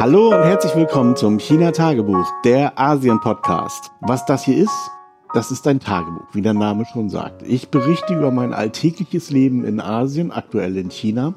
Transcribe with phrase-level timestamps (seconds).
[0.00, 3.90] Hallo und herzlich willkommen zum China Tagebuch, der Asien Podcast.
[4.00, 4.90] Was das hier ist,
[5.34, 7.42] das ist ein Tagebuch, wie der Name schon sagt.
[7.42, 11.34] Ich berichte über mein alltägliches Leben in Asien, aktuell in China.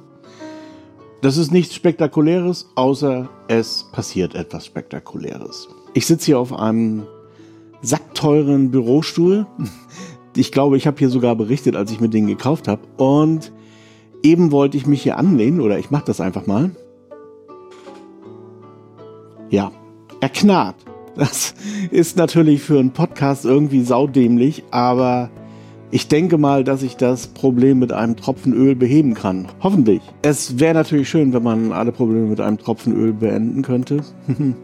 [1.21, 5.67] Das ist nichts Spektakuläres, außer es passiert etwas Spektakuläres.
[5.95, 7.07] Ich sitze hier auf einem
[7.81, 9.47] sackteuren Bürostuhl.
[10.35, 12.83] Ich glaube, ich habe hier sogar berichtet, als ich mir den gekauft habe.
[12.97, 13.51] Und
[14.21, 16.69] eben wollte ich mich hier anlehnen, oder ich mache das einfach mal.
[19.51, 19.69] Ja,
[20.21, 20.77] er knarrt.
[21.17, 21.53] Das
[21.91, 25.29] ist natürlich für einen Podcast irgendwie saudämlich, aber
[25.91, 29.49] ich denke mal, dass ich das Problem mit einem Tropfen Öl beheben kann.
[29.59, 30.01] Hoffentlich.
[30.21, 34.03] Es wäre natürlich schön, wenn man alle Probleme mit einem Tropfen Öl beenden könnte.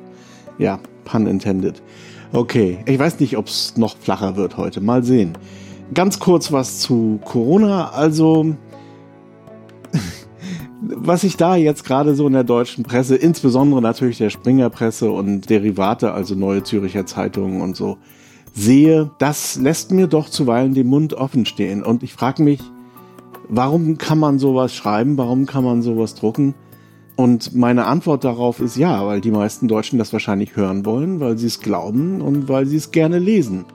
[0.57, 1.83] ja, pun intended.
[2.31, 4.79] Okay, ich weiß nicht, ob es noch flacher wird heute.
[4.79, 5.33] Mal sehen.
[5.93, 7.89] Ganz kurz was zu Corona.
[7.89, 8.55] Also,
[10.95, 15.49] was ich da jetzt gerade so in der deutschen Presse, insbesondere natürlich der Springerpresse und
[15.49, 17.97] Derivate, also Neue Züricher Zeitungen und so,
[18.53, 21.83] sehe, das lässt mir doch zuweilen den Mund offen stehen.
[21.83, 22.59] Und ich frage mich,
[23.49, 25.17] warum kann man sowas schreiben?
[25.17, 26.55] Warum kann man sowas drucken?
[27.15, 31.37] Und meine Antwort darauf ist ja, weil die meisten Deutschen das wahrscheinlich hören wollen, weil
[31.37, 33.65] sie es glauben und weil sie es gerne lesen.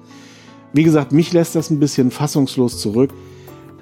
[0.72, 3.10] Wie gesagt, mich lässt das ein bisschen fassungslos zurück.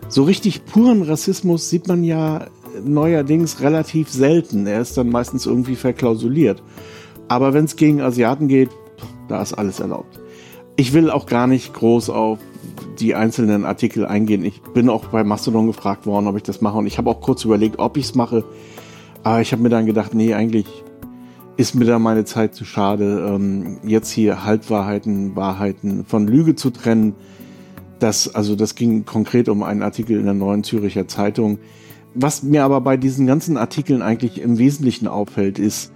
[0.09, 2.47] So richtig puren Rassismus sieht man ja
[2.85, 4.67] neuerdings relativ selten.
[4.67, 6.63] Er ist dann meistens irgendwie verklausuliert.
[7.29, 8.71] Aber wenn es gegen Asiaten geht,
[9.29, 10.21] da ist alles erlaubt.
[10.77, 12.39] Ich will auch gar nicht groß auf
[12.99, 14.45] die einzelnen Artikel eingehen.
[14.45, 16.79] Ich bin auch bei Mastodon gefragt worden, ob ich das mache.
[16.79, 18.45] Und ich habe auch kurz überlegt, ob ich es mache.
[19.23, 20.67] Aber ich habe mir dann gedacht, nee, eigentlich
[21.57, 26.71] ist mir da meine Zeit zu schade, ähm, jetzt hier Halbwahrheiten, Wahrheiten von Lüge zu
[26.71, 27.15] trennen.
[27.99, 31.59] Das, also das ging konkret um einen Artikel in der Neuen Züricher Zeitung.
[32.15, 35.93] Was mir aber bei diesen ganzen Artikeln eigentlich im Wesentlichen auffällt, ist,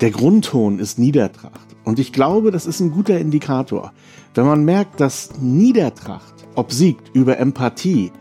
[0.00, 1.68] der Grundton ist Niedertracht.
[1.84, 3.92] Und ich glaube, das ist ein guter Indikator.
[4.34, 8.12] Wenn man merkt, dass Niedertracht obsiegt über Empathie,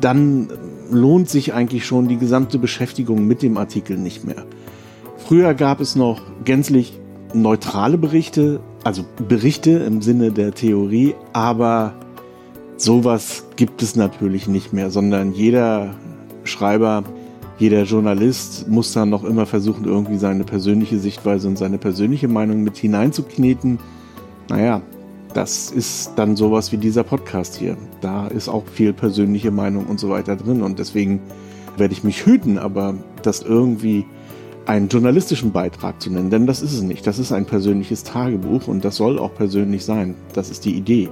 [0.00, 0.48] dann
[0.90, 4.44] lohnt sich eigentlich schon die gesamte Beschäftigung mit dem Artikel nicht mehr.
[5.16, 6.98] Früher gab es noch gänzlich
[7.32, 11.94] neutrale Berichte, also Berichte im Sinne der Theorie, aber
[12.76, 15.94] sowas gibt es natürlich nicht mehr, sondern jeder
[16.44, 17.04] Schreiber,
[17.58, 22.62] jeder Journalist muss dann noch immer versuchen, irgendwie seine persönliche Sichtweise und seine persönliche Meinung
[22.62, 23.78] mit hineinzukneten.
[24.48, 24.80] Naja,
[25.34, 27.76] das ist dann sowas wie dieser Podcast hier.
[28.00, 31.20] Da ist auch viel persönliche Meinung und so weiter drin und deswegen
[31.76, 34.06] werde ich mich hüten, aber das irgendwie
[34.66, 37.06] einen journalistischen Beitrag zu nennen, denn das ist es nicht.
[37.06, 40.14] Das ist ein persönliches Tagebuch und das soll auch persönlich sein.
[40.32, 41.08] Das ist die Idee.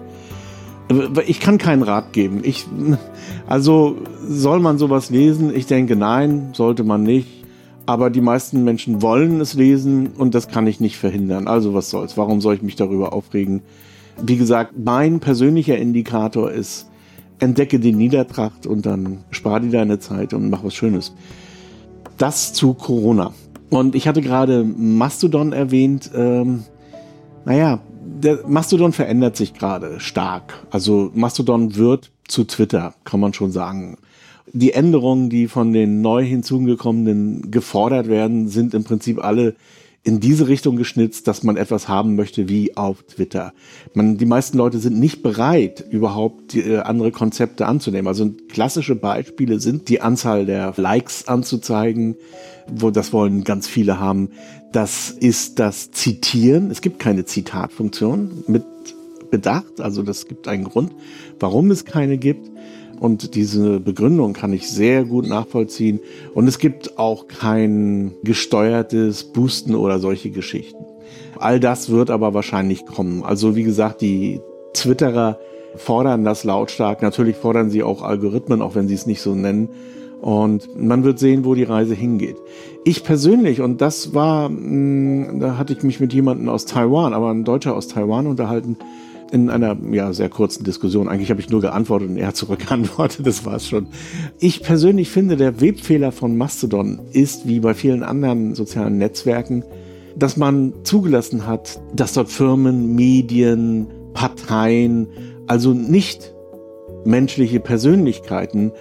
[1.26, 2.40] Ich kann keinen Rat geben.
[2.42, 2.66] Ich,
[3.46, 5.54] also soll man sowas lesen?
[5.54, 7.44] Ich denke, nein, sollte man nicht.
[7.84, 11.48] Aber die meisten Menschen wollen es lesen und das kann ich nicht verhindern.
[11.48, 12.16] Also was soll's?
[12.16, 13.62] Warum soll ich mich darüber aufregen?
[14.22, 16.88] Wie gesagt, mein persönlicher Indikator ist,
[17.38, 21.14] entdecke die Niedertracht und dann spar dir deine Zeit und mach was Schönes.
[22.18, 23.32] Das zu Corona.
[23.70, 26.10] Und ich hatte gerade Mastodon erwähnt.
[26.14, 26.64] Ähm,
[27.44, 30.66] naja, der Mastodon verändert sich gerade stark.
[30.70, 33.98] Also Mastodon wird zu Twitter, kann man schon sagen.
[34.52, 39.54] Die Änderungen, die von den neu hinzugekommenen gefordert werden, sind im Prinzip alle
[40.04, 43.52] in diese Richtung geschnitzt, dass man etwas haben möchte wie auf Twitter.
[43.94, 48.06] Man, die meisten Leute sind nicht bereit, überhaupt äh, andere Konzepte anzunehmen.
[48.06, 52.16] Also klassische Beispiele sind die Anzahl der Likes anzuzeigen,
[52.68, 54.30] wo das wollen ganz viele haben.
[54.72, 56.70] Das ist das Zitieren.
[56.70, 58.64] Es gibt keine Zitatfunktion mit
[59.30, 59.80] Bedacht.
[59.80, 60.92] Also das gibt einen Grund,
[61.38, 62.50] warum es keine gibt.
[63.00, 66.00] Und diese Begründung kann ich sehr gut nachvollziehen.
[66.34, 70.84] Und es gibt auch kein gesteuertes Boosten oder solche Geschichten.
[71.38, 73.22] All das wird aber wahrscheinlich kommen.
[73.22, 74.40] Also wie gesagt, die
[74.74, 75.38] Twitterer
[75.76, 77.02] fordern das lautstark.
[77.02, 79.68] Natürlich fordern sie auch Algorithmen, auch wenn sie es nicht so nennen.
[80.20, 82.36] Und man wird sehen, wo die Reise hingeht.
[82.84, 87.30] Ich persönlich, und das war, mh, da hatte ich mich mit jemandem aus Taiwan, aber
[87.30, 88.76] ein Deutscher aus Taiwan unterhalten,
[89.32, 91.08] in einer ja, sehr kurzen Diskussion.
[91.08, 93.88] Eigentlich habe ich nur geantwortet und er hat zurückgeantwortet, das war's schon.
[94.38, 99.64] Ich persönlich finde, der Webfehler von Mastodon ist, wie bei vielen anderen sozialen Netzwerken,
[100.16, 105.08] dass man zugelassen hat, dass dort Firmen, Medien, Parteien,
[105.46, 106.34] also nicht
[107.04, 108.72] menschliche Persönlichkeiten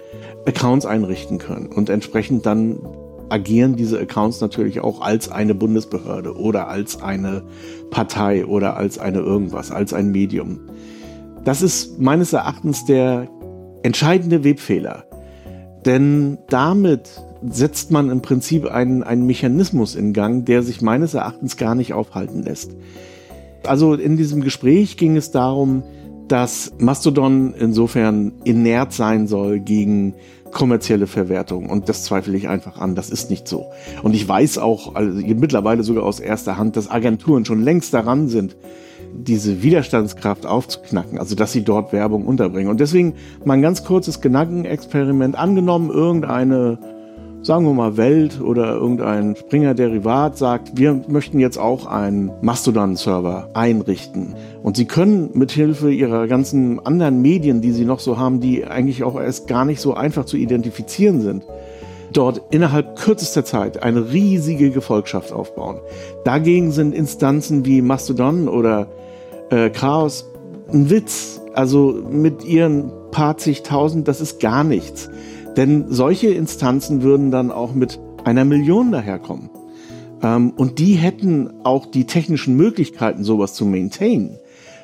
[0.46, 2.78] Accounts einrichten können und entsprechend dann
[3.28, 7.42] agieren diese Accounts natürlich auch als eine Bundesbehörde oder als eine
[7.90, 10.60] Partei oder als eine irgendwas, als ein Medium.
[11.44, 13.28] Das ist meines Erachtens der
[13.82, 15.04] entscheidende Webfehler.
[15.84, 17.08] Denn damit
[17.48, 21.92] setzt man im Prinzip einen, einen Mechanismus in Gang, der sich meines Erachtens gar nicht
[21.92, 22.72] aufhalten lässt.
[23.64, 25.82] Also in diesem Gespräch ging es darum,
[26.28, 30.14] dass Mastodon insofern inert sein soll gegen
[30.52, 31.68] kommerzielle Verwertung.
[31.68, 32.94] Und das zweifle ich einfach an.
[32.94, 33.66] Das ist nicht so.
[34.02, 38.28] Und ich weiß auch also mittlerweile sogar aus erster Hand, dass Agenturen schon längst daran
[38.28, 38.56] sind,
[39.14, 42.70] diese Widerstandskraft aufzuknacken, also dass sie dort Werbung unterbringen.
[42.70, 43.14] Und deswegen
[43.44, 46.78] mal ein ganz kurzes Gedankenexperiment angenommen, irgendeine
[47.42, 54.34] sagen wir mal Welt oder irgendein Springer-Derivat sagt, wir möchten jetzt auch einen Mastodon-Server einrichten.
[54.62, 59.04] Und sie können mithilfe ihrer ganzen anderen Medien, die sie noch so haben, die eigentlich
[59.04, 61.44] auch erst gar nicht so einfach zu identifizieren sind,
[62.12, 65.78] dort innerhalb kürzester Zeit eine riesige Gefolgschaft aufbauen.
[66.24, 68.88] Dagegen sind Instanzen wie Mastodon oder
[69.50, 70.30] äh, Chaos
[70.72, 71.40] ein Witz.
[71.54, 75.10] Also mit ihren paar zigtausend, das ist gar nichts.
[75.58, 79.50] Denn solche Instanzen würden dann auch mit einer Million daherkommen.
[80.22, 84.38] Ähm, und die hätten auch die technischen Möglichkeiten, sowas zu maintainen.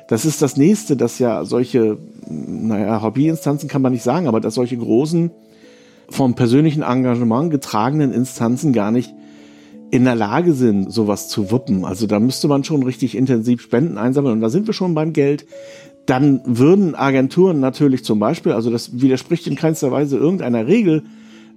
[0.09, 4.55] Das ist das nächste, dass ja solche, naja, Hobbyinstanzen kann man nicht sagen, aber dass
[4.55, 5.31] solche großen,
[6.09, 9.13] vom persönlichen Engagement getragenen Instanzen gar nicht
[9.91, 11.85] in der Lage sind, sowas zu wuppen.
[11.85, 14.33] Also da müsste man schon richtig intensiv Spenden einsammeln.
[14.33, 15.45] Und da sind wir schon beim Geld
[16.05, 21.03] dann würden Agenturen natürlich zum Beispiel, also das widerspricht in keinster Weise irgendeiner Regel,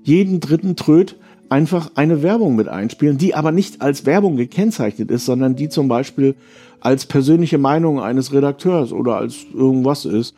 [0.03, 1.17] jeden dritten Tröd
[1.51, 5.89] einfach eine Werbung mit einspielen, die aber nicht als Werbung gekennzeichnet ist, sondern die zum
[5.89, 6.35] Beispiel
[6.81, 10.35] als persönliche Meinung eines Redakteurs oder als irgendwas ist,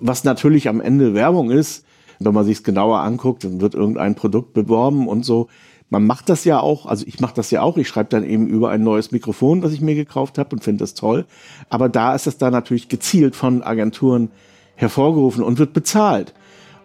[0.00, 1.84] was natürlich am Ende Werbung ist.
[2.18, 5.48] Wenn man sich es genauer anguckt, dann wird irgendein Produkt beworben und so
[5.92, 8.46] man macht das ja auch, also ich mache das ja auch, ich schreibe dann eben
[8.46, 11.26] über ein neues Mikrofon, was ich mir gekauft habe und finde das toll.
[11.68, 14.30] Aber da ist es dann natürlich gezielt von Agenturen
[14.74, 16.32] hervorgerufen und wird bezahlt.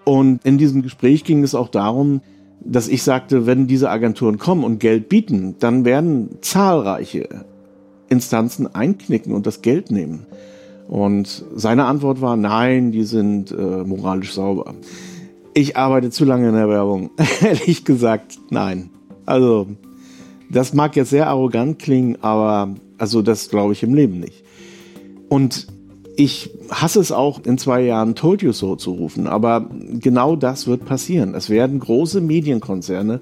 [0.04, 2.19] Und in diesem Gespräch ging es auch darum,
[2.59, 7.30] dass ich sagte, wenn diese Agenturen kommen und Geld bieten, dann werden zahlreiche
[8.09, 10.25] Instanzen einknicken und das Geld nehmen.
[10.89, 14.75] Und seine Antwort war, nein, die sind äh, moralisch sauber.
[15.54, 17.12] Ich arbeite zu lange in der Werbung.
[17.42, 18.89] Ehrlich gesagt, nein.
[19.27, 19.68] Also,
[20.50, 24.44] das mag jetzt sehr arrogant klingen, aber also das glaube ich im Leben nicht.
[25.29, 25.68] Und
[26.15, 29.69] ich hasse es auch, in zwei Jahren Told You So zu rufen, aber
[30.00, 31.35] genau das wird passieren.
[31.35, 33.19] Es werden große Medienkonzerne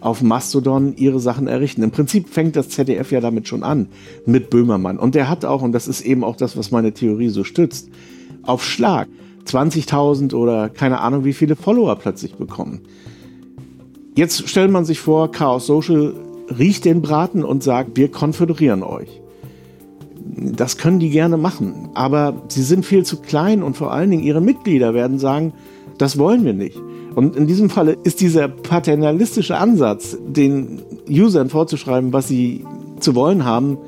[0.00, 1.82] auf Mastodon ihre Sachen errichten.
[1.82, 3.88] Im Prinzip fängt das ZDF ja damit schon an,
[4.24, 4.98] mit Böhmermann.
[4.98, 7.90] Und der hat auch, und das ist eben auch das, was meine Theorie so stützt,
[8.44, 9.08] auf Schlag
[9.46, 12.82] 20.000 oder keine Ahnung wie viele Follower plötzlich bekommen.
[14.18, 16.12] Jetzt stellt man sich vor, Chaos Social
[16.58, 19.22] riecht den Braten und sagt, wir konföderieren euch.
[20.34, 24.24] Das können die gerne machen, aber sie sind viel zu klein und vor allen Dingen
[24.24, 25.52] ihre Mitglieder werden sagen,
[25.98, 26.76] das wollen wir nicht.
[27.14, 32.64] Und in diesem Falle ist dieser paternalistische Ansatz, den Usern vorzuschreiben, was sie
[32.98, 33.78] zu wollen haben,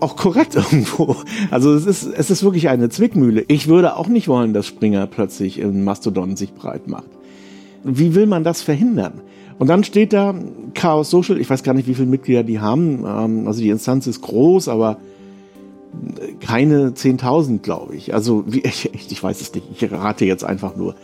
[0.00, 1.14] auch korrekt irgendwo.
[1.50, 3.44] Also es ist, es ist wirklich eine Zwickmühle.
[3.48, 7.19] Ich würde auch nicht wollen, dass Springer plötzlich in Mastodon sich breit macht.
[7.84, 9.20] Wie will man das verhindern?
[9.58, 10.34] Und dann steht da
[10.74, 13.04] Chaos Social, ich weiß gar nicht, wie viele Mitglieder die haben.
[13.06, 14.98] Ähm, also die Instanz ist groß, aber
[16.40, 18.14] keine 10.000, glaube ich.
[18.14, 20.94] Also wie, ich, ich weiß es nicht, ich rate jetzt einfach nur.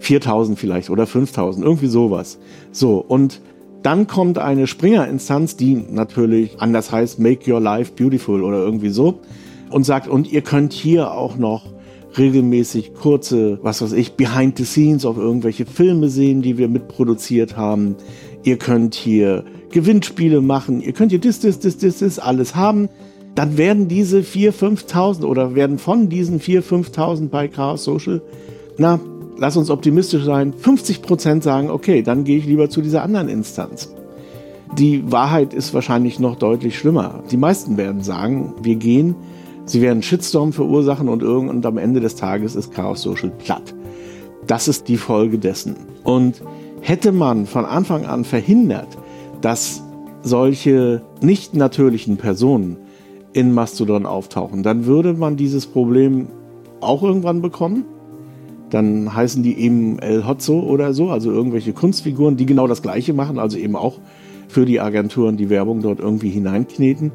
[0.00, 2.38] 4.000 vielleicht oder 5.000, irgendwie sowas.
[2.72, 3.40] So, und
[3.82, 9.20] dann kommt eine Springer-Instanz, die natürlich anders heißt Make Your Life Beautiful oder irgendwie so
[9.70, 11.73] und sagt, und ihr könnt hier auch noch
[12.18, 17.56] regelmäßig kurze, was weiß ich, Behind the Scenes auf irgendwelche Filme sehen, die wir mitproduziert
[17.56, 17.96] haben.
[18.42, 22.88] Ihr könnt hier Gewinnspiele machen, ihr könnt hier das, das, das, das, das alles haben.
[23.34, 28.22] Dann werden diese 4.000, 5.000 oder werden von diesen 4.000, 5.000 bei Chaos Social,
[28.78, 29.00] na,
[29.38, 33.28] lass uns optimistisch sein, 50 Prozent sagen, okay, dann gehe ich lieber zu dieser anderen
[33.28, 33.92] Instanz.
[34.78, 37.22] Die Wahrheit ist wahrscheinlich noch deutlich schlimmer.
[37.30, 39.14] Die meisten werden sagen, wir gehen
[39.66, 43.74] Sie werden Shitstorm verursachen und irgend am Ende des Tages ist Chaos Social platt.
[44.46, 45.76] Das ist die Folge dessen.
[46.02, 46.42] Und
[46.80, 48.88] hätte man von Anfang an verhindert,
[49.40, 49.82] dass
[50.22, 52.76] solche nicht natürlichen Personen
[53.32, 56.28] in Mastodon auftauchen, dann würde man dieses Problem
[56.80, 57.84] auch irgendwann bekommen.
[58.70, 63.12] Dann heißen die eben El Hotzo oder so, also irgendwelche Kunstfiguren, die genau das Gleiche
[63.12, 63.98] machen, also eben auch
[64.48, 67.12] für die Agenturen die Werbung dort irgendwie hineinkneten.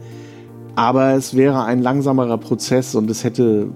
[0.76, 3.68] Aber es wäre ein langsamerer Prozess und es hätte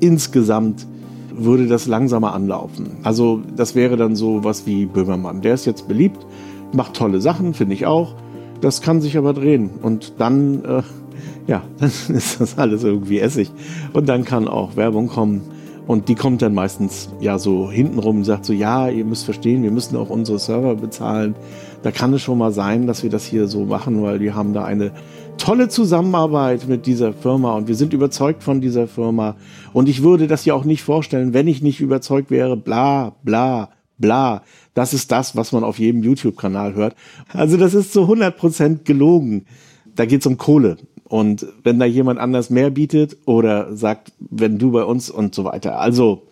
[0.00, 0.86] insgesamt
[1.30, 2.96] würde das langsamer anlaufen.
[3.04, 5.40] Also das wäre dann so was wie Böhmermann.
[5.40, 6.26] Der ist jetzt beliebt,
[6.72, 8.14] macht tolle Sachen, finde ich auch.
[8.60, 10.82] Das kann sich aber drehen und dann, äh,
[11.46, 13.52] ja, dann ist das alles irgendwie Essig
[13.92, 15.42] und dann kann auch Werbung kommen
[15.88, 19.62] Und die kommt dann meistens ja so hintenrum und sagt so, ja, ihr müsst verstehen,
[19.62, 21.34] wir müssen auch unsere Server bezahlen.
[21.82, 24.52] Da kann es schon mal sein, dass wir das hier so machen, weil wir haben
[24.52, 24.92] da eine
[25.38, 29.36] tolle Zusammenarbeit mit dieser Firma und wir sind überzeugt von dieser Firma.
[29.72, 33.70] Und ich würde das ja auch nicht vorstellen, wenn ich nicht überzeugt wäre, bla, bla,
[33.96, 34.42] bla.
[34.74, 36.94] Das ist das, was man auf jedem YouTube-Kanal hört.
[37.32, 39.46] Also das ist zu 100% gelogen.
[39.94, 40.76] Da geht es um Kohle.
[41.08, 45.44] Und wenn da jemand anders mehr bietet oder sagt, wenn du bei uns und so
[45.44, 45.80] weiter.
[45.80, 46.26] Also,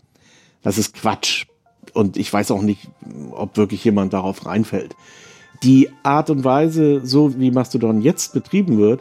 [0.62, 1.46] das ist Quatsch.
[1.94, 2.88] Und ich weiß auch nicht,
[3.32, 4.94] ob wirklich jemand darauf reinfällt.
[5.62, 9.00] Die Art und Weise, so wie Mastodon jetzt betrieben wird,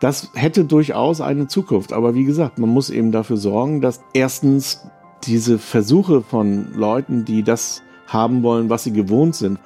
[0.00, 1.92] das hätte durchaus eine Zukunft.
[1.92, 4.86] Aber wie gesagt, man muss eben dafür sorgen, dass erstens
[5.24, 9.58] diese Versuche von Leuten, die das haben wollen, was sie gewohnt sind,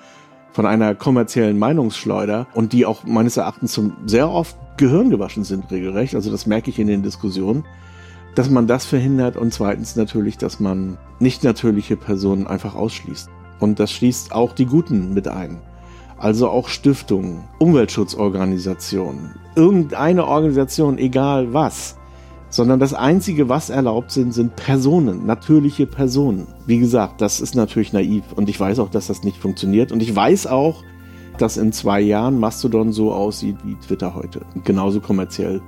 [0.52, 5.70] von einer kommerziellen Meinungsschleuder und die auch meines Erachtens zum sehr oft Gehirn gewaschen sind,
[5.70, 6.14] regelrecht.
[6.14, 7.64] Also das merke ich in den Diskussionen,
[8.34, 13.28] dass man das verhindert und zweitens natürlich, dass man nicht natürliche Personen einfach ausschließt.
[13.60, 15.60] Und das schließt auch die Guten mit ein.
[16.22, 21.96] Also auch Stiftungen, Umweltschutzorganisationen, irgendeine Organisation, egal was,
[22.48, 26.46] sondern das Einzige, was erlaubt sind, sind Personen, natürliche Personen.
[26.64, 30.00] Wie gesagt, das ist natürlich naiv und ich weiß auch, dass das nicht funktioniert und
[30.00, 30.84] ich weiß auch,
[31.38, 34.42] dass in zwei Jahren Mastodon so aussieht wie Twitter heute.
[34.62, 35.60] Genauso kommerziell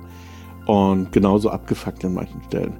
[0.67, 2.77] und genauso abgefuckt an manchen Stellen.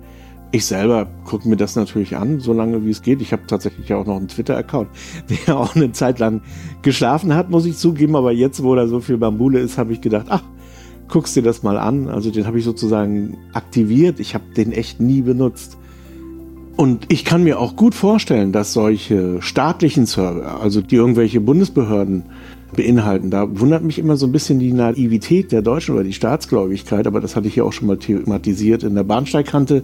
[0.51, 3.21] Ich selber gucke mir das natürlich an, so lange wie es geht.
[3.21, 4.89] Ich habe tatsächlich auch noch einen Twitter-Account,
[5.47, 6.41] der auch eine Zeit lang
[6.81, 8.15] geschlafen hat, muss ich zugeben.
[8.15, 10.43] Aber jetzt, wo da so viel Bambule ist, habe ich gedacht, ach,
[11.07, 12.07] guckst dir das mal an.
[12.07, 14.19] Also den habe ich sozusagen aktiviert.
[14.19, 15.77] Ich habe den echt nie benutzt.
[16.77, 22.23] Und ich kann mir auch gut vorstellen, dass solche staatlichen Server, also die irgendwelche Bundesbehörden
[22.75, 27.07] beinhalten, da wundert mich immer so ein bisschen die Naivität der Deutschen oder die Staatsgläubigkeit,
[27.07, 29.83] aber das hatte ich ja auch schon mal thematisiert in der Bahnsteigkante,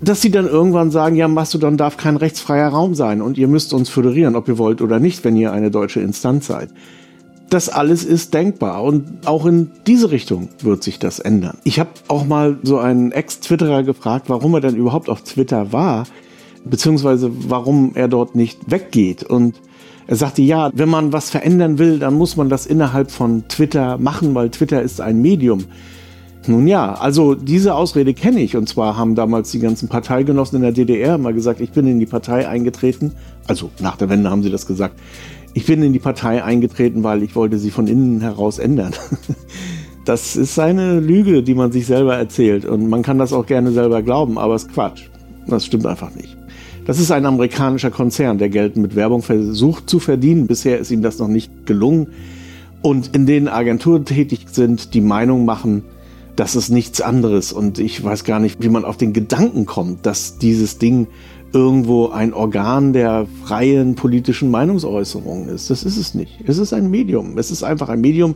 [0.00, 3.72] dass sie dann irgendwann sagen, ja, Mastodon darf kein rechtsfreier Raum sein und ihr müsst
[3.72, 6.70] uns föderieren, ob ihr wollt oder nicht, wenn ihr eine deutsche Instanz seid.
[7.48, 11.58] Das alles ist denkbar und auch in diese Richtung wird sich das ändern.
[11.62, 16.06] Ich habe auch mal so einen Ex-Twitterer gefragt, warum er denn überhaupt auf Twitter war,
[16.64, 19.22] beziehungsweise warum er dort nicht weggeht.
[19.22, 19.60] Und
[20.08, 23.96] er sagte, ja, wenn man was verändern will, dann muss man das innerhalb von Twitter
[23.98, 25.64] machen, weil Twitter ist ein Medium.
[26.48, 28.56] Nun ja, also diese Ausrede kenne ich.
[28.56, 31.98] Und zwar haben damals die ganzen Parteigenossen in der DDR mal gesagt, ich bin in
[31.98, 33.12] die Partei eingetreten.
[33.46, 34.96] Also nach der Wende haben sie das gesagt
[35.56, 38.92] ich bin in die Partei eingetreten, weil ich wollte sie von innen heraus ändern.
[40.04, 42.64] Das ist eine Lüge, die man sich selber erzählt.
[42.64, 45.08] Und man kann das auch gerne selber glauben, aber es ist Quatsch.
[45.48, 46.36] Das stimmt einfach nicht.
[46.84, 50.46] Das ist ein amerikanischer Konzern, der Geld mit Werbung versucht zu verdienen.
[50.46, 52.06] Bisher ist ihm das noch nicht gelungen.
[52.82, 55.82] Und in denen Agenturen tätig sind, die Meinung machen,
[56.36, 57.52] das ist nichts anderes.
[57.52, 61.08] Und ich weiß gar nicht, wie man auf den Gedanken kommt, dass dieses Ding
[61.52, 65.70] irgendwo ein Organ der freien politischen Meinungsäußerung ist.
[65.70, 66.40] Das ist es nicht.
[66.46, 67.38] Es ist ein Medium.
[67.38, 68.34] Es ist einfach ein Medium,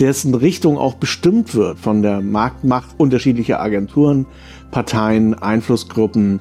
[0.00, 4.26] dessen Richtung auch bestimmt wird von der Marktmacht unterschiedlicher Agenturen,
[4.72, 6.40] Parteien, Einflussgruppen,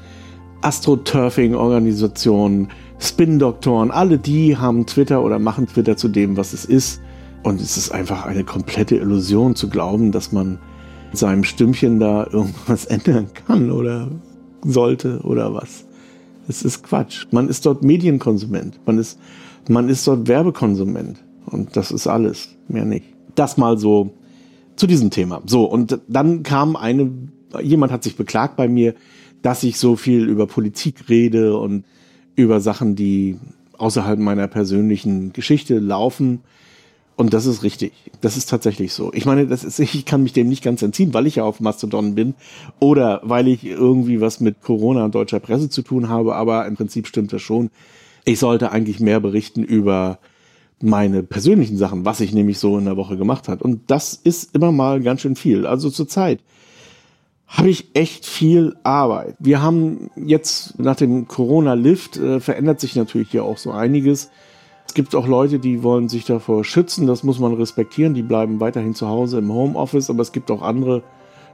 [0.61, 3.91] Astroturfing-Organisationen, Spin-Doktoren.
[3.91, 7.01] Alle die haben Twitter oder machen Twitter zu dem, was es ist.
[7.43, 10.57] Und es ist einfach eine komplette Illusion zu glauben, dass man
[11.17, 14.09] seinem Stimmchen da irgendwas ändern kann oder
[14.63, 15.85] sollte oder was.
[16.47, 17.25] Es ist Quatsch.
[17.31, 18.79] Man ist dort Medienkonsument.
[18.85, 19.19] Man ist,
[19.67, 21.23] man ist dort Werbekonsument.
[21.45, 22.49] Und das ist alles.
[22.67, 23.05] Mehr nicht.
[23.35, 24.11] Das mal so
[24.75, 25.41] zu diesem Thema.
[25.45, 25.65] So.
[25.65, 27.11] Und dann kam eine,
[27.61, 28.93] jemand hat sich beklagt bei mir,
[29.41, 31.85] dass ich so viel über Politik rede und
[32.35, 33.39] über Sachen, die
[33.77, 36.41] außerhalb meiner persönlichen Geschichte laufen.
[37.17, 37.93] Und das ist richtig.
[38.19, 39.11] Das ist tatsächlich so.
[39.13, 41.61] Ich meine, das ist, ich kann mich dem nicht ganz entziehen, weil ich ja auf
[41.61, 42.35] Mastodon bin
[42.79, 46.35] oder weil ich irgendwie was mit Corona und deutscher Presse zu tun habe.
[46.35, 47.69] Aber im Prinzip stimmt das schon.
[48.25, 50.19] Ich sollte eigentlich mehr berichten über
[50.81, 53.61] meine persönlichen Sachen, was ich nämlich so in der Woche gemacht hat.
[53.61, 55.65] Und das ist immer mal ganz schön viel.
[55.65, 56.41] Also zur Zeit
[57.47, 59.35] habe ich echt viel Arbeit.
[59.39, 64.29] Wir haben jetzt nach dem Corona-Lift äh, verändert sich natürlich hier auch so einiges.
[64.95, 68.95] Gibt auch Leute, die wollen sich davor schützen, das muss man respektieren, die bleiben weiterhin
[68.95, 71.03] zu Hause im Homeoffice, aber es gibt auch andere,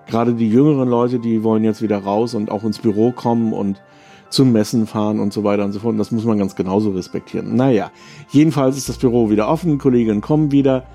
[0.05, 3.81] gerade die jüngeren Leute, die wollen jetzt wieder raus und auch ins Büro kommen und
[4.29, 5.93] zum Messen fahren und so weiter und so fort.
[5.93, 7.55] Und das muss man ganz genauso respektieren.
[7.55, 7.89] Naja,
[8.29, 10.85] jedenfalls ist das Büro wieder offen, Kolleginnen kommen wieder,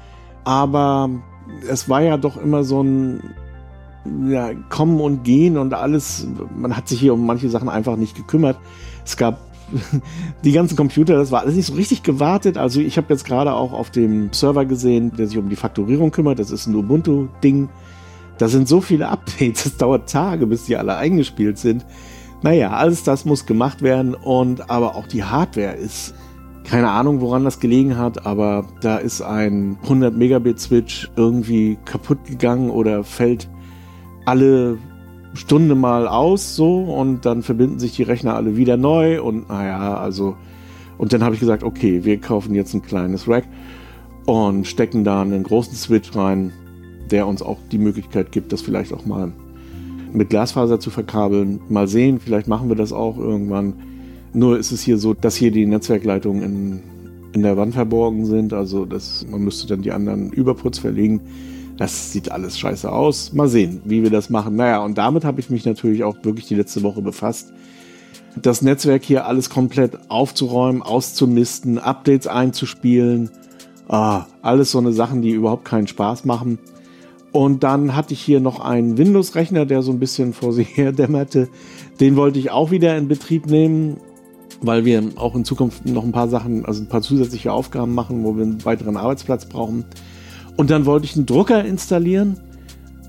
[0.45, 1.11] aber
[1.69, 3.35] es war ja doch immer so ein
[4.29, 6.29] ja, Kommen und Gehen und alles.
[6.57, 8.57] Man hat sich hier um manche Sachen einfach nicht gekümmert.
[9.05, 9.46] Es gab
[10.45, 12.57] die ganzen Computer, das war alles nicht so richtig gewartet.
[12.57, 16.11] Also ich habe jetzt gerade auch auf dem Server gesehen, der sich um die Faktorierung
[16.11, 16.39] kümmert.
[16.39, 17.69] Das ist ein Ubuntu-Ding.
[18.39, 21.85] Da sind so viele Updates, es dauert Tage, bis die alle eingespielt sind.
[22.43, 26.15] Naja, alles das muss gemacht werden und aber auch die Hardware ist
[26.67, 32.25] keine Ahnung, woran das gelegen hat, aber da ist ein 100 Megabit Switch irgendwie kaputt
[32.25, 33.49] gegangen oder fällt
[34.25, 34.79] alle
[35.37, 39.99] Stunde mal aus so und dann verbinden sich die Rechner alle wieder neu und naja,
[39.99, 40.37] also
[40.99, 43.45] und dann habe ich gesagt, okay, wir kaufen jetzt ein kleines Rack
[44.25, 46.53] und stecken da einen großen Switch rein,
[47.11, 49.33] der uns auch die Möglichkeit gibt, das vielleicht auch mal
[50.13, 51.61] mit Glasfaser zu verkabeln.
[51.69, 53.75] Mal sehen, vielleicht machen wir das auch irgendwann.
[54.33, 56.83] Nur ist es hier so, dass hier die Netzwerkleitungen in,
[57.33, 58.53] in der Wand verborgen sind.
[58.53, 61.21] Also das, man müsste dann die anderen Überputz verlegen.
[61.77, 63.33] Das sieht alles scheiße aus.
[63.33, 64.57] Mal sehen, wie wir das machen.
[64.57, 67.53] Naja, und damit habe ich mich natürlich auch wirklich die letzte Woche befasst.
[68.41, 73.31] Das Netzwerk hier alles komplett aufzuräumen, auszumisten, Updates einzuspielen.
[73.89, 76.59] Ah, alles so eine Sachen, die überhaupt keinen Spaß machen.
[77.33, 80.93] Und dann hatte ich hier noch einen Windows-Rechner, der so ein bisschen vor sich her
[80.93, 81.49] dämmerte.
[82.01, 83.99] Den wollte ich auch wieder in Betrieb nehmen,
[84.63, 88.25] weil wir auch in Zukunft noch ein paar Sachen, also ein paar zusätzliche Aufgaben machen,
[88.25, 89.85] wo wir einen weiteren Arbeitsplatz brauchen.
[90.57, 92.39] Und dann wollte ich einen Drucker installieren.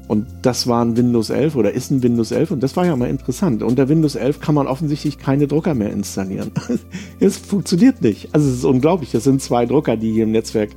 [0.08, 2.96] Und das war ein Windows 11 oder ist ein Windows 11 und das war ja
[2.96, 3.62] mal interessant.
[3.62, 6.52] Unter Windows 11 kann man offensichtlich keine Drucker mehr installieren.
[7.20, 8.30] es funktioniert nicht.
[8.34, 9.12] Also es ist unglaublich.
[9.12, 10.70] Das sind zwei Drucker, die hier im Netzwerk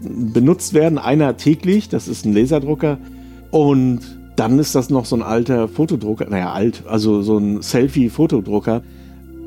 [0.00, 0.96] benutzt werden.
[0.96, 2.98] Einer täglich, das ist ein Laserdrucker.
[3.50, 4.00] Und
[4.36, 8.82] dann ist das noch so ein alter Fotodrucker, naja, alt, also so ein Selfie-Fotodrucker.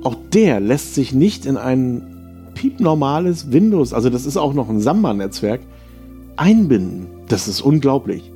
[0.04, 4.82] Auch der lässt sich nicht in ein piepnormales Windows, also das ist auch noch ein
[4.82, 5.62] Samba-Netzwerk,
[6.40, 7.08] einbinden.
[7.28, 8.32] Das ist unglaublich.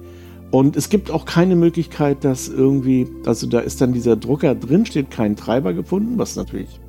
[0.51, 4.86] Und es gibt auch keine Möglichkeit, dass irgendwie, also da ist dann dieser Drucker drin,
[4.86, 6.79] steht kein Treiber gefunden, was natürlich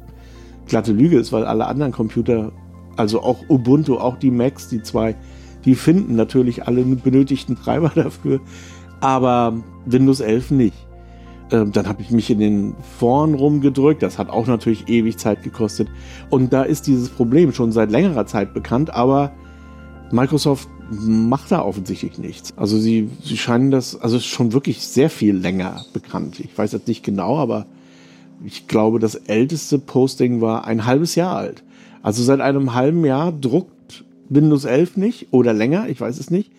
[0.67, 2.53] glatte Lüge ist, weil alle anderen Computer,
[2.97, 5.15] also auch Ubuntu, auch die Macs, die zwei,
[5.65, 8.41] die finden natürlich alle benötigten Treiber dafür,
[9.01, 10.87] aber Windows 11 nicht.
[11.51, 14.03] Ähm, dann habe ich mich in den Foren rumgedrückt.
[14.03, 15.89] Das hat auch natürlich ewig Zeit gekostet.
[16.31, 19.33] Und da ist dieses Problem schon seit längerer Zeit bekannt, aber
[20.15, 22.53] Microsoft macht da offensichtlich nichts.
[22.57, 26.39] Also sie, sie scheinen das, also schon wirklich sehr viel länger bekannt.
[26.41, 27.67] Ich weiß jetzt nicht genau, aber
[28.45, 31.65] ich glaube, das älteste Posting war ein halbes Jahr alt.
[32.03, 36.51] Also seit einem halben Jahr druckt Windows 11 nicht oder länger, ich weiß es nicht.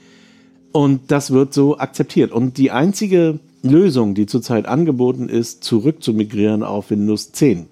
[0.74, 2.34] Und das wird so akzeptiert.
[2.34, 7.68] Und die einzige Lösung, die zurzeit angeboten ist, zurück zu migrieren auf Windows 10.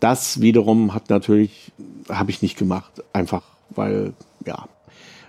[0.00, 1.72] Das wiederum hat natürlich,
[2.08, 4.14] habe ich nicht gemacht, einfach weil,
[4.46, 4.66] ja,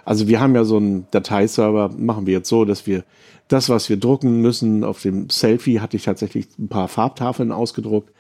[0.06, 3.04] also wir haben ja so einen Dateiserver, machen wir jetzt so, dass wir
[3.48, 8.14] das, was wir drucken müssen, auf dem Selfie hatte ich tatsächlich ein paar Farbtafeln ausgedruckt.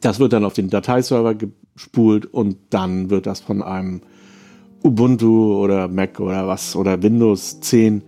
[0.00, 1.34] Das wird dann auf den Dateiserver
[1.74, 4.02] gespult und dann wird das von einem
[4.82, 8.02] Ubuntu oder Mac oder was oder Windows 10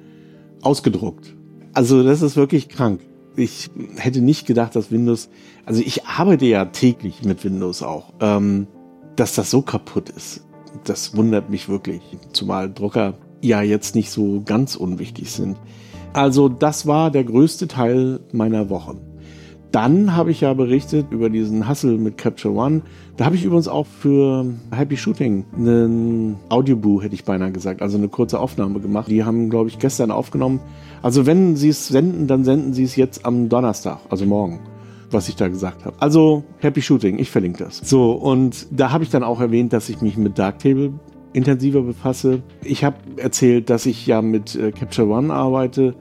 [0.63, 1.35] ausgedruckt.
[1.73, 3.01] Also das ist wirklich krank.
[3.37, 5.29] Ich hätte nicht gedacht, dass Windows,
[5.67, 8.69] also ich arbeite ja täglich mit Windows auch, ähm,
[9.17, 10.45] dass das so kaputt ist
[10.85, 15.57] das wundert mich wirklich, zumal Drucker ja jetzt nicht so ganz unwichtig sind.
[16.13, 18.97] Also das war der größte Teil meiner Woche.
[19.73, 22.83] Dann habe ich ja berichtet über diesen Hustle mit Capture One.
[23.17, 27.99] Da habe ich übrigens auch für Happy Shooting einen Audioboo, hätte ich beinahe gesagt, also
[27.99, 29.09] eine kurze Aufnahme gemacht.
[29.09, 30.61] Die haben, glaube ich, gestern aufgenommen.
[31.03, 34.61] Also wenn sie es senden, dann senden sie es jetzt am Donnerstag, also morgen
[35.11, 35.97] was ich da gesagt habe.
[36.01, 37.79] Also Happy Shooting, ich verlinke das.
[37.79, 40.93] So, und da habe ich dann auch erwähnt, dass ich mich mit Darktable
[41.33, 42.43] intensiver befasse.
[42.63, 45.95] Ich habe erzählt, dass ich ja mit äh, Capture One arbeite,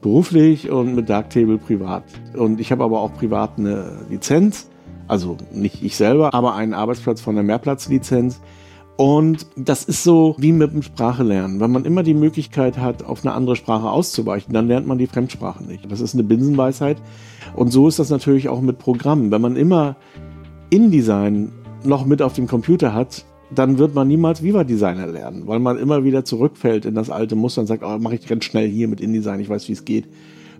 [0.00, 2.04] beruflich und mit Darktable privat.
[2.34, 4.70] Und ich habe aber auch privat eine Lizenz,
[5.08, 8.40] also nicht ich selber, aber einen Arbeitsplatz von der Mehrplatzlizenz.
[8.96, 11.60] Und das ist so wie mit dem Sprachelernen.
[11.60, 15.06] Wenn man immer die Möglichkeit hat, auf eine andere Sprache auszuweichen, dann lernt man die
[15.06, 15.90] Fremdsprache nicht.
[15.90, 16.96] Das ist eine Binsenweisheit.
[17.54, 19.30] Und so ist das natürlich auch mit Programmen.
[19.30, 19.96] Wenn man immer
[20.70, 21.52] InDesign
[21.84, 25.78] noch mit auf dem Computer hat, dann wird man niemals Viva Designer lernen, weil man
[25.78, 28.88] immer wieder zurückfällt in das alte Muster und sagt, oh, mache ich ganz schnell hier
[28.88, 30.08] mit InDesign, ich weiß, wie es geht.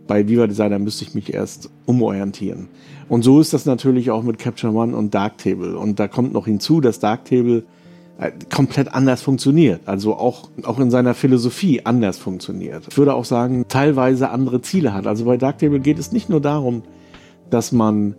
[0.06, 2.68] Bei Viva Designer müsste ich mich erst umorientieren.
[3.08, 5.76] Und so ist das natürlich auch mit Capture One und Darktable.
[5.76, 7.64] Und da kommt noch hinzu, dass Darktable
[8.50, 9.82] komplett anders funktioniert.
[9.86, 12.84] Also auch, auch in seiner Philosophie anders funktioniert.
[12.88, 15.06] Ich würde auch sagen, teilweise andere Ziele hat.
[15.06, 16.82] Also bei Darktable geht es nicht nur darum,
[17.50, 18.14] dass man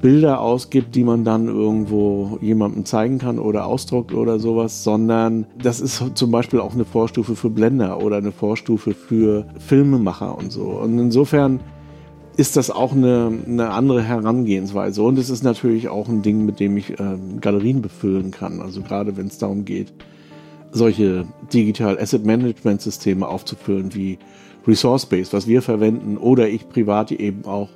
[0.00, 5.80] Bilder ausgibt, die man dann irgendwo jemandem zeigen kann oder ausdruckt oder sowas, sondern das
[5.80, 10.62] ist zum Beispiel auch eine Vorstufe für Blender oder eine Vorstufe für Filmemacher und so.
[10.62, 11.60] Und insofern
[12.36, 15.02] ist das auch eine, eine andere Herangehensweise.
[15.02, 18.60] Und es ist natürlich auch ein Ding, mit dem ich äh, Galerien befüllen kann.
[18.60, 19.92] Also gerade wenn es darum geht,
[20.70, 24.18] solche Digital Asset Management Systeme aufzufüllen wie
[24.66, 27.68] Resource Base, was wir verwenden, oder ich privat eben auch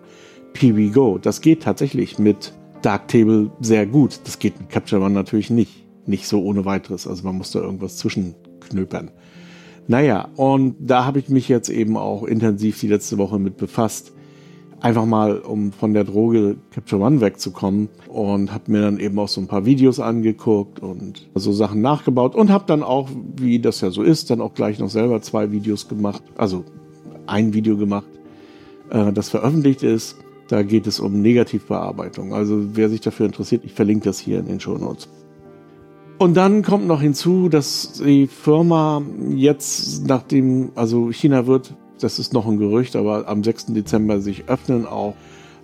[0.54, 1.18] PWGo.
[1.18, 4.20] Das geht tatsächlich mit Darktable sehr gut.
[4.24, 5.84] Das geht mit Capture One natürlich nicht.
[6.06, 7.06] Nicht so ohne weiteres.
[7.06, 9.10] Also man muss da irgendwas zwischenknöpern.
[9.88, 14.12] Naja, und da habe ich mich jetzt eben auch intensiv die letzte Woche mit befasst.
[14.80, 19.28] Einfach mal, um von der Droge Capture One wegzukommen und habe mir dann eben auch
[19.28, 23.80] so ein paar Videos angeguckt und so Sachen nachgebaut und habe dann auch, wie das
[23.80, 26.64] ja so ist, dann auch gleich noch selber zwei Videos gemacht, also
[27.26, 28.06] ein Video gemacht,
[28.90, 30.16] äh, das veröffentlicht ist.
[30.48, 32.32] Da geht es um Negativbearbeitung.
[32.32, 35.08] Also wer sich dafür interessiert, ich verlinke das hier in den Show Notes.
[36.18, 42.32] Und dann kommt noch hinzu, dass die Firma jetzt, nachdem, also China wird, das ist
[42.32, 43.66] noch ein Gerücht, aber am 6.
[43.66, 45.14] Dezember sich öffnen, auch,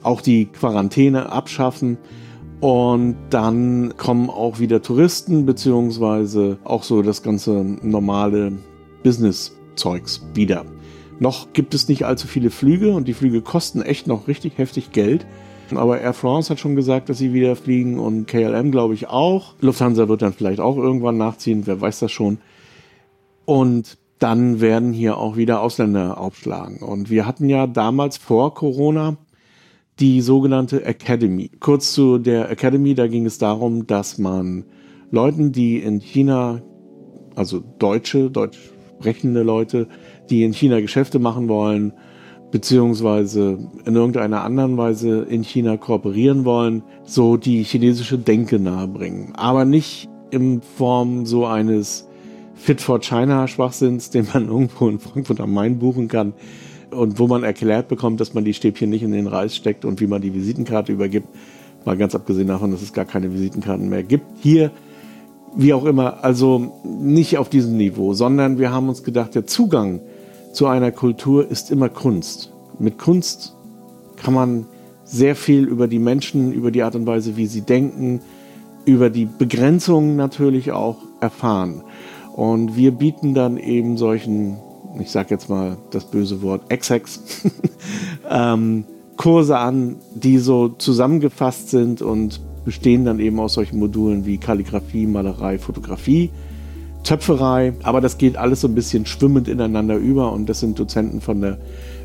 [0.03, 1.99] auch die Quarantäne abschaffen.
[2.61, 8.53] Und dann kommen auch wieder Touristen, beziehungsweise auch so das ganze normale
[9.03, 10.65] Business-Zeugs wieder.
[11.19, 14.93] Noch gibt es nicht allzu viele Flüge und die Flüge kosten echt noch richtig heftig
[14.93, 15.27] Geld.
[15.77, 19.55] Aber Air France hat schon gesagt, dass sie wieder fliegen und KLM glaube ich auch.
[19.61, 22.39] Lufthansa wird dann vielleicht auch irgendwann nachziehen, wer weiß das schon.
[23.45, 26.79] Und dann werden hier auch wieder Ausländer aufschlagen.
[26.79, 29.17] Und wir hatten ja damals vor Corona
[29.99, 31.51] die sogenannte Academy.
[31.61, 34.65] Kurz zu der Academy, da ging es darum, dass man
[35.11, 36.63] Leuten, die in China,
[37.35, 38.59] also Deutsche, deutsch
[38.99, 39.89] sprechende Leute,
[40.31, 41.93] die in China Geschäfte machen wollen,
[42.53, 49.35] beziehungsweise in irgendeiner anderen Weise in China kooperieren wollen, so die chinesische Denke nahebringen.
[49.35, 52.09] Aber nicht in Form so eines
[52.63, 56.33] Fit for China Schwachsinns, den man irgendwo in Frankfurt am Main buchen kann
[56.93, 60.01] und wo man erklärt bekommt, dass man die Stäbchen nicht in den Reis steckt und
[60.01, 61.27] wie man die Visitenkarte übergibt.
[61.85, 64.25] Mal ganz abgesehen davon, dass es gar keine Visitenkarten mehr gibt.
[64.39, 64.71] Hier,
[65.57, 69.99] wie auch immer, also nicht auf diesem Niveau, sondern wir haben uns gedacht, der Zugang
[70.53, 72.53] zu einer Kultur ist immer Kunst.
[72.79, 73.57] Mit Kunst
[74.15, 74.67] kann man
[75.03, 78.21] sehr viel über die Menschen, über die Art und Weise, wie sie denken,
[78.85, 81.83] über die Begrenzungen natürlich auch erfahren.
[82.35, 84.57] Und wir bieten dann eben solchen,
[84.99, 87.21] ich sage jetzt mal das böse Wort, Exex,
[88.31, 88.85] ähm,
[89.17, 95.07] Kurse an, die so zusammengefasst sind und bestehen dann eben aus solchen Modulen wie Kalligrafie,
[95.07, 96.31] Malerei, Fotografie
[97.05, 101.21] Töpferei, aber das geht alles so ein bisschen schwimmend ineinander über und das sind Dozenten
[101.21, 101.59] von der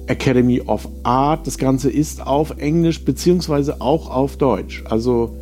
[0.08, 1.46] Academy of Art.
[1.46, 4.84] Das Ganze ist auf Englisch beziehungsweise auch auf Deutsch.
[4.90, 5.36] Also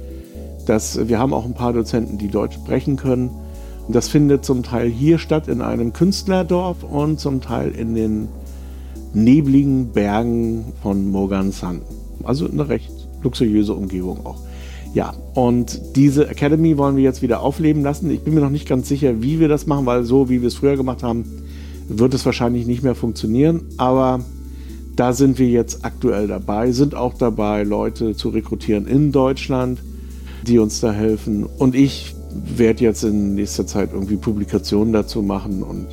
[0.65, 3.30] das, wir haben auch ein paar Dozenten, die Deutsch sprechen können.
[3.88, 8.28] Das findet zum Teil hier statt in einem Künstlerdorf und zum Teil in den
[9.13, 11.82] nebligen Bergen von Morgansan.
[12.24, 14.39] Also eine recht luxuriöse Umgebung auch.
[14.93, 18.10] Ja, und diese Academy wollen wir jetzt wieder aufleben lassen.
[18.10, 20.48] Ich bin mir noch nicht ganz sicher, wie wir das machen, weil so wie wir
[20.48, 21.26] es früher gemacht haben,
[21.89, 23.62] wird es wahrscheinlich nicht mehr funktionieren.
[23.78, 24.21] Aber
[24.95, 29.80] da sind wir jetzt aktuell dabei, sind auch dabei, Leute zu rekrutieren in Deutschland,
[30.48, 31.43] die uns da helfen.
[31.43, 32.14] Und ich
[32.58, 35.88] werde jetzt in nächster Zeit irgendwie Publikationen dazu machen und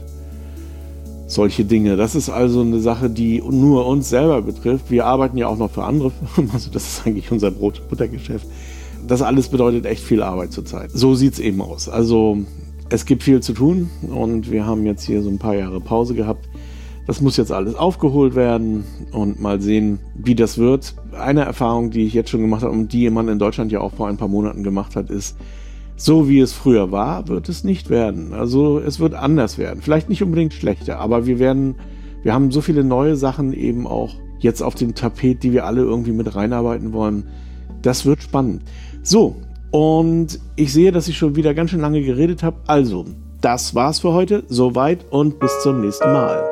[1.27, 1.97] solche Dinge.
[1.97, 4.91] Das ist also eine Sache, die nur uns selber betrifft.
[4.91, 7.89] Wir arbeiten ja auch noch für andere Firmen, also das ist eigentlich unser Brot- und
[7.89, 8.47] Buttergeschäft
[9.07, 10.91] das alles bedeutet echt viel Arbeit zurzeit.
[10.93, 11.89] So sieht es eben aus.
[11.89, 12.39] Also
[12.89, 16.15] es gibt viel zu tun und wir haben jetzt hier so ein paar Jahre Pause
[16.15, 16.49] gehabt.
[17.07, 20.95] Das muss jetzt alles aufgeholt werden und mal sehen, wie das wird.
[21.13, 23.93] Eine Erfahrung, die ich jetzt schon gemacht habe und die man in Deutschland ja auch
[23.93, 25.37] vor ein paar Monaten gemacht hat, ist,
[25.97, 28.33] so wie es früher war, wird es nicht werden.
[28.33, 29.83] Also es wird anders werden.
[29.83, 31.77] Vielleicht nicht unbedingt schlechter, aber wir werden,
[32.23, 35.83] wir haben so viele neue Sachen eben auch jetzt auf dem Tapet, die wir alle
[35.83, 37.29] irgendwie mit reinarbeiten wollen.
[37.83, 38.63] Das wird spannend.
[39.03, 39.37] So,
[39.71, 42.57] und ich sehe, dass ich schon wieder ganz schön lange geredet habe.
[42.67, 43.07] Also,
[43.41, 44.45] das war's für heute.
[44.49, 46.52] Soweit und bis zum nächsten Mal.